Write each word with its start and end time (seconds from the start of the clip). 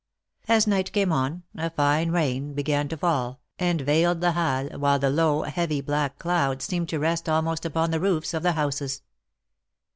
As 0.47 0.65
night 0.65 0.91
came 0.93 1.11
on, 1.11 1.43
a 1.55 1.69
fine 1.69 2.09
rain 2.09 2.55
began 2.55 2.87
to 2.87 2.97
fall, 2.97 3.39
and 3.59 3.81
veiled 3.81 4.19
the 4.19 4.31
Halles, 4.31 4.71
while 4.79 4.97
the 4.97 5.11
low, 5.11 5.43
heavy, 5.43 5.79
black 5.79 6.17
clouds 6.17 6.65
seemed 6.65 6.89
to 6.89 6.97
rest 6.97 7.29
almost 7.29 7.65
upon 7.67 7.91
the 7.91 7.99
roofs 7.99 8.33
of 8.33 8.41
the 8.41 8.53
houses. 8.53 9.03